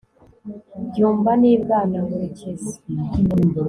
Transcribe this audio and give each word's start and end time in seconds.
Byumba 0.87 1.31
ni 1.41 1.51
Bwana 1.63 1.97
MUREKEZI 2.07 2.73